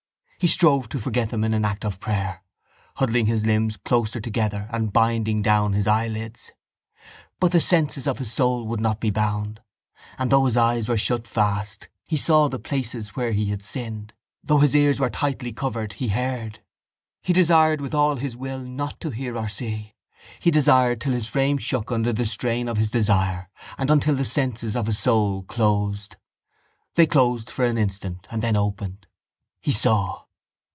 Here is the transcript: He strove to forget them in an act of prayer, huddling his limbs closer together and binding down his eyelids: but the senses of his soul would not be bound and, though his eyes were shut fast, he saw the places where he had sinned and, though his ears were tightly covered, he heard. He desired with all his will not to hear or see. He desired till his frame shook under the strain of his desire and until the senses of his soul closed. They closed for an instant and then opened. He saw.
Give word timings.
He 0.43 0.47
strove 0.47 0.89
to 0.89 0.97
forget 0.97 1.29
them 1.29 1.43
in 1.43 1.53
an 1.53 1.63
act 1.63 1.85
of 1.85 1.99
prayer, 1.99 2.41
huddling 2.95 3.27
his 3.27 3.45
limbs 3.45 3.77
closer 3.77 4.19
together 4.19 4.67
and 4.71 4.91
binding 4.91 5.43
down 5.43 5.73
his 5.73 5.85
eyelids: 5.85 6.51
but 7.39 7.51
the 7.51 7.61
senses 7.61 8.07
of 8.07 8.17
his 8.17 8.33
soul 8.33 8.65
would 8.65 8.79
not 8.79 8.99
be 8.99 9.11
bound 9.11 9.61
and, 10.17 10.31
though 10.31 10.45
his 10.45 10.57
eyes 10.57 10.89
were 10.89 10.97
shut 10.97 11.27
fast, 11.27 11.89
he 12.07 12.17
saw 12.17 12.47
the 12.47 12.57
places 12.57 13.15
where 13.15 13.33
he 13.33 13.51
had 13.51 13.61
sinned 13.61 13.95
and, 13.95 14.13
though 14.43 14.57
his 14.57 14.75
ears 14.75 14.99
were 14.99 15.11
tightly 15.11 15.51
covered, 15.51 15.93
he 15.93 16.07
heard. 16.07 16.63
He 17.21 17.33
desired 17.33 17.79
with 17.79 17.93
all 17.93 18.15
his 18.15 18.35
will 18.35 18.61
not 18.61 18.99
to 19.01 19.11
hear 19.11 19.37
or 19.37 19.47
see. 19.47 19.93
He 20.39 20.49
desired 20.49 21.01
till 21.01 21.13
his 21.13 21.27
frame 21.27 21.59
shook 21.59 21.91
under 21.91 22.11
the 22.11 22.25
strain 22.25 22.67
of 22.67 22.77
his 22.79 22.89
desire 22.89 23.47
and 23.77 23.91
until 23.91 24.15
the 24.15 24.25
senses 24.25 24.75
of 24.75 24.87
his 24.87 24.97
soul 24.97 25.43
closed. 25.43 26.15
They 26.95 27.05
closed 27.05 27.51
for 27.51 27.63
an 27.63 27.77
instant 27.77 28.25
and 28.31 28.41
then 28.41 28.55
opened. 28.55 29.05
He 29.61 29.71
saw. 29.71 30.23